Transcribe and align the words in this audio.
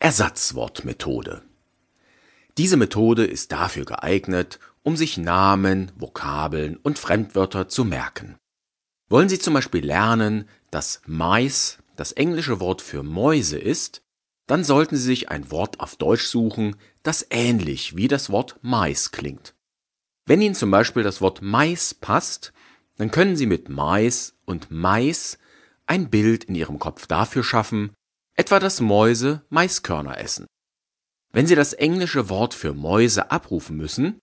Ersatzwortmethode. 0.00 1.42
Diese 2.56 2.76
Methode 2.76 3.24
ist 3.24 3.50
dafür 3.50 3.84
geeignet, 3.84 4.60
um 4.84 4.96
sich 4.96 5.18
Namen, 5.18 5.90
Vokabeln 5.96 6.76
und 6.76 7.00
Fremdwörter 7.00 7.68
zu 7.68 7.84
merken. 7.84 8.36
Wollen 9.08 9.28
Sie 9.28 9.40
zum 9.40 9.54
Beispiel 9.54 9.84
lernen, 9.84 10.48
dass 10.70 11.02
Mais 11.06 11.78
das 11.96 12.12
englische 12.12 12.60
Wort 12.60 12.80
für 12.80 13.02
Mäuse 13.02 13.58
ist, 13.58 14.02
dann 14.46 14.62
sollten 14.62 14.96
Sie 14.96 15.02
sich 15.02 15.30
ein 15.30 15.50
Wort 15.50 15.80
auf 15.80 15.96
Deutsch 15.96 16.26
suchen, 16.26 16.76
das 17.02 17.26
ähnlich 17.30 17.96
wie 17.96 18.06
das 18.06 18.30
Wort 18.30 18.56
Mais 18.62 19.10
klingt. 19.10 19.56
Wenn 20.26 20.40
Ihnen 20.40 20.54
zum 20.54 20.70
Beispiel 20.70 21.02
das 21.02 21.20
Wort 21.20 21.42
Mais 21.42 21.92
passt, 21.92 22.52
dann 22.98 23.10
können 23.10 23.34
Sie 23.34 23.46
mit 23.46 23.68
Mais 23.68 24.36
und 24.44 24.70
Mais 24.70 25.38
ein 25.86 26.08
Bild 26.08 26.44
in 26.44 26.54
Ihrem 26.54 26.78
Kopf 26.78 27.08
dafür 27.08 27.42
schaffen, 27.42 27.90
etwa 28.38 28.60
dass 28.60 28.80
Mäuse 28.80 29.42
Maiskörner 29.50 30.18
essen. 30.18 30.46
Wenn 31.32 31.48
Sie 31.48 31.56
das 31.56 31.72
englische 31.72 32.28
Wort 32.28 32.54
für 32.54 32.72
Mäuse 32.72 33.32
abrufen 33.32 33.76
müssen, 33.76 34.20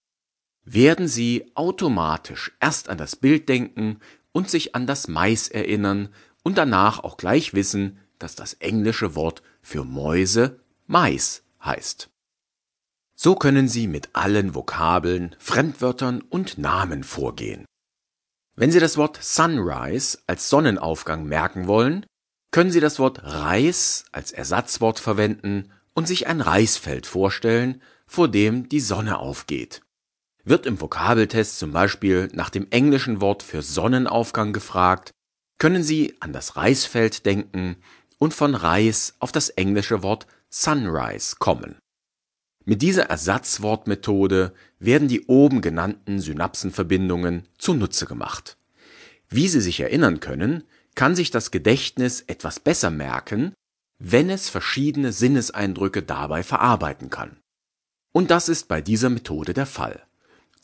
werden 0.64 1.08
Sie 1.10 1.52
automatisch 1.54 2.56
erst 2.62 2.88
an 2.90 2.98
das 2.98 3.18
Bild 3.18 3.50
denken 3.50 4.00
und 4.32 4.50
sich 4.50 4.73
an 4.73 4.88
das 4.88 5.09
Mais 5.09 5.50
erinnern 5.50 6.09
und 6.44 6.58
danach 6.58 7.04
auch 7.04 7.18
gleich 7.18 7.54
wissen, 7.54 8.00
dass 8.18 8.36
das 8.36 8.54
englische 8.54 9.16
Wort 9.16 9.44
für 9.62 9.84
Mäuse 9.84 10.62
Mais 10.88 11.44
heißt. 11.64 12.09
So 13.18 13.36
können 13.36 13.68
Sie 13.68 13.88
mit 13.88 14.09
allen 14.14 14.56
Vokabeln, 14.56 15.36
Fremdwörtern 15.40 16.22
und 16.22 16.58
Namen 16.58 17.04
vorgehen. 17.04 17.66
Wenn 18.56 18.72
Sie 18.72 18.80
das 18.80 18.95
Wort 18.95 19.22
Sunrise 19.22 20.20
als 20.26 20.50
Sonnenaufgang 20.50 21.26
merken 21.26 21.68
wollen, 21.68 22.06
können 22.55 22.72
Sie 22.72 22.80
das 22.80 23.00
Wort 23.00 23.22
Reis 23.22 24.05
als 24.14 24.32
Ersatzwort 24.32 25.02
verwenden 25.02 25.73
und 25.94 26.08
sich 26.08 26.27
ein 26.27 26.40
Reisfeld 26.40 27.05
vorstellen, 27.05 27.81
vor 28.08 28.30
dem 28.30 28.70
die 28.70 28.80
Sonne 28.80 29.20
aufgeht. 29.20 29.81
Wird 30.45 30.66
im 30.66 30.80
Vokabeltest 30.80 31.59
zum 31.59 31.73
Beispiel 31.73 32.30
nach 32.31 32.50
dem 32.50 32.67
englischen 32.70 33.20
Wort 33.20 33.44
für 33.44 33.61
Sonnenaufgang 33.61 34.53
gefragt, 34.53 35.11
können 35.58 35.83
Sie 35.83 36.16
an 36.22 36.31
das 36.31 36.56
Reisfeld 36.56 37.26
denken 37.26 37.76
und 38.20 38.33
von 38.33 38.56
Reis 38.56 39.16
auf 39.20 39.33
das 39.33 39.50
englische 39.50 40.02
Wort 40.02 40.26
Sunrise 40.50 41.36
kommen. 41.38 41.76
Mit 42.64 42.81
dieser 42.81 43.09
Ersatzwortmethode 43.09 44.53
werden 44.80 45.09
die 45.09 45.26
oben 45.26 45.59
genannten 45.59 46.22
Synapsenverbindungen 46.22 47.50
zunutze 47.58 48.06
gemacht. 48.06 48.56
Wie 49.28 49.50
Sie 49.50 49.59
sich 49.59 49.81
erinnern 49.81 50.22
können, 50.22 50.64
kann 50.96 51.16
sich 51.16 51.30
das 51.30 51.52
Gedächtnis 51.52 52.22
etwas 52.22 52.60
besser 52.60 52.90
merken, 52.90 53.54
wenn 54.00 54.30
es 54.30 54.50
verschiedene 54.50 55.12
Sinneseindrücke 55.12 56.04
dabei 56.04 56.44
verarbeiten 56.44 57.10
kann. 57.10 57.38
Und 58.14 58.32
das 58.32 58.50
ist 58.50 58.68
bei 58.68 58.82
dieser 58.82 59.10
Methode 59.10 59.54
der 59.54 59.66
Fall. 59.66 60.06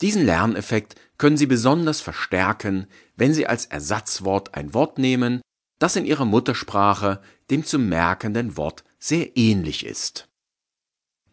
Diesen 0.00 0.24
Lerneffekt 0.24 0.96
können 1.18 1.36
Sie 1.36 1.46
besonders 1.46 2.00
verstärken, 2.00 2.86
wenn 3.16 3.34
Sie 3.34 3.46
als 3.46 3.66
Ersatzwort 3.66 4.54
ein 4.54 4.74
Wort 4.74 4.98
nehmen, 4.98 5.42
das 5.78 5.96
in 5.96 6.06
Ihrer 6.06 6.24
Muttersprache 6.24 7.20
dem 7.50 7.64
zu 7.64 7.78
merkenden 7.78 8.56
Wort 8.56 8.84
sehr 8.98 9.36
ähnlich 9.36 9.84
ist. 9.84 10.28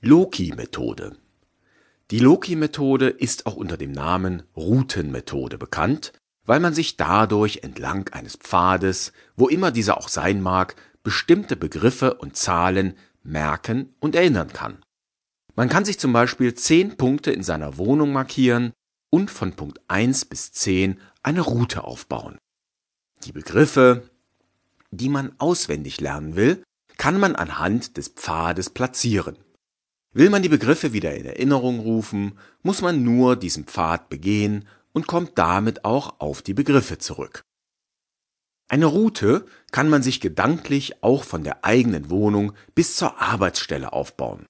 Loki-Methode 0.01 1.17
Die 2.11 2.19
Loki-Methode 2.19 3.09
ist 3.09 3.45
auch 3.45 3.55
unter 3.55 3.77
dem 3.77 3.91
Namen 3.91 4.43
Routenmethode 4.55 5.57
bekannt, 5.57 6.13
weil 6.49 6.59
man 6.59 6.73
sich 6.73 6.97
dadurch 6.97 7.59
entlang 7.61 8.09
eines 8.09 8.35
Pfades, 8.35 9.13
wo 9.35 9.47
immer 9.49 9.69
dieser 9.69 9.99
auch 9.99 10.09
sein 10.09 10.41
mag, 10.41 10.75
bestimmte 11.03 11.55
Begriffe 11.55 12.15
und 12.15 12.37
Zahlen 12.37 12.95
merken 13.21 13.93
und 13.99 14.15
erinnern 14.15 14.51
kann. 14.51 14.83
Man 15.53 15.69
kann 15.69 15.85
sich 15.85 15.99
zum 15.99 16.11
Beispiel 16.11 16.55
zehn 16.55 16.97
Punkte 16.97 17.29
in 17.31 17.43
seiner 17.43 17.77
Wohnung 17.77 18.11
markieren 18.11 18.73
und 19.11 19.29
von 19.29 19.53
Punkt 19.53 19.79
1 19.89 20.25
bis 20.25 20.51
10 20.51 20.99
eine 21.21 21.41
Route 21.41 21.83
aufbauen. 21.83 22.39
Die 23.25 23.31
Begriffe, 23.31 24.09
die 24.89 25.09
man 25.09 25.33
auswendig 25.37 26.01
lernen 26.01 26.35
will, 26.35 26.63
kann 26.97 27.19
man 27.19 27.35
anhand 27.35 27.95
des 27.95 28.07
Pfades 28.07 28.71
platzieren. 28.71 29.37
Will 30.13 30.31
man 30.31 30.41
die 30.41 30.49
Begriffe 30.49 30.93
wieder 30.93 31.13
in 31.13 31.25
Erinnerung 31.25 31.79
rufen, 31.79 32.39
muss 32.63 32.81
man 32.81 33.03
nur 33.03 33.35
diesen 33.35 33.65
Pfad 33.65 34.09
begehen 34.09 34.67
und 34.93 35.07
kommt 35.07 35.37
damit 35.37 35.85
auch 35.85 36.19
auf 36.19 36.41
die 36.41 36.53
Begriffe 36.53 36.97
zurück. 36.97 37.43
Eine 38.67 38.85
Route 38.85 39.45
kann 39.71 39.89
man 39.89 40.03
sich 40.03 40.21
gedanklich 40.21 41.03
auch 41.03 41.23
von 41.23 41.43
der 41.43 41.65
eigenen 41.65 42.09
Wohnung 42.09 42.53
bis 42.75 42.95
zur 42.95 43.19
Arbeitsstelle 43.19 43.93
aufbauen. 43.93 44.45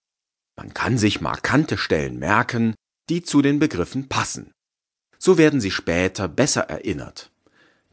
Man 0.57 0.73
kann 0.73 0.97
sich 0.97 1.21
markante 1.21 1.77
Stellen 1.77 2.19
merken, 2.19 2.75
die 3.09 3.23
zu 3.23 3.41
den 3.41 3.59
Begriffen 3.59 4.09
passen. 4.09 4.51
So 5.17 5.37
werden 5.37 5.61
sie 5.61 5.71
später 5.71 6.27
besser 6.27 6.63
erinnert. 6.69 7.31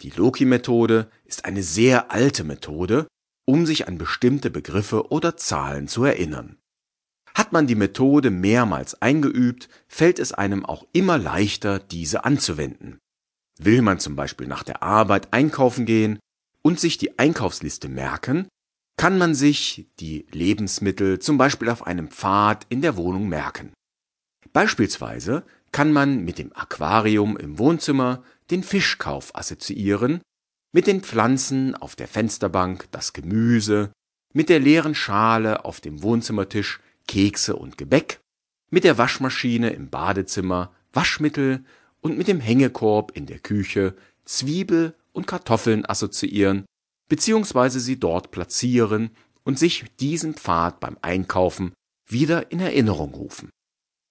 Die 0.02 0.10
Loki-Methode 0.10 1.08
ist 1.24 1.44
eine 1.44 1.62
sehr 1.62 2.10
alte 2.10 2.44
Methode, 2.44 3.06
um 3.44 3.64
sich 3.66 3.86
an 3.86 3.96
bestimmte 3.96 4.50
Begriffe 4.50 5.10
oder 5.10 5.36
Zahlen 5.36 5.86
zu 5.86 6.04
erinnern. 6.04 6.58
Hat 7.36 7.52
man 7.52 7.66
die 7.66 7.74
Methode 7.74 8.30
mehrmals 8.30 9.02
eingeübt, 9.02 9.68
fällt 9.88 10.18
es 10.18 10.32
einem 10.32 10.64
auch 10.64 10.86
immer 10.94 11.18
leichter, 11.18 11.78
diese 11.78 12.24
anzuwenden. 12.24 12.98
Will 13.58 13.82
man 13.82 14.00
zum 14.00 14.16
Beispiel 14.16 14.46
nach 14.46 14.62
der 14.62 14.82
Arbeit 14.82 15.34
einkaufen 15.34 15.84
gehen 15.84 16.18
und 16.62 16.80
sich 16.80 16.96
die 16.96 17.18
Einkaufsliste 17.18 17.90
merken, 17.90 18.48
kann 18.96 19.18
man 19.18 19.34
sich 19.34 19.86
die 20.00 20.24
Lebensmittel 20.32 21.18
zum 21.18 21.36
Beispiel 21.36 21.68
auf 21.68 21.86
einem 21.86 22.08
Pfad 22.08 22.64
in 22.70 22.80
der 22.80 22.96
Wohnung 22.96 23.28
merken. 23.28 23.74
Beispielsweise 24.54 25.44
kann 25.72 25.92
man 25.92 26.24
mit 26.24 26.38
dem 26.38 26.56
Aquarium 26.56 27.36
im 27.36 27.58
Wohnzimmer 27.58 28.24
den 28.50 28.62
Fischkauf 28.62 29.36
assoziieren, 29.36 30.22
mit 30.72 30.86
den 30.86 31.02
Pflanzen 31.02 31.74
auf 31.74 31.96
der 31.96 32.08
Fensterbank 32.08 32.88
das 32.92 33.12
Gemüse, 33.12 33.92
mit 34.32 34.48
der 34.48 34.58
leeren 34.58 34.94
Schale 34.94 35.66
auf 35.66 35.82
dem 35.82 36.02
Wohnzimmertisch 36.02 36.80
Kekse 37.06 37.56
und 37.56 37.78
Gebäck, 37.78 38.20
mit 38.70 38.84
der 38.84 38.98
Waschmaschine 38.98 39.70
im 39.70 39.90
Badezimmer 39.90 40.72
Waschmittel 40.92 41.64
und 42.00 42.18
mit 42.18 42.28
dem 42.28 42.40
Hängekorb 42.40 43.16
in 43.16 43.26
der 43.26 43.38
Küche 43.38 43.94
Zwiebel 44.24 44.94
und 45.12 45.26
Kartoffeln 45.26 45.86
assoziieren 45.86 46.66
beziehungsweise 47.08 47.80
sie 47.80 47.98
dort 47.98 48.30
platzieren 48.30 49.10
und 49.44 49.58
sich 49.58 49.84
diesen 50.00 50.34
Pfad 50.34 50.80
beim 50.80 50.98
Einkaufen 51.02 51.72
wieder 52.08 52.50
in 52.50 52.60
Erinnerung 52.60 53.14
rufen. 53.14 53.50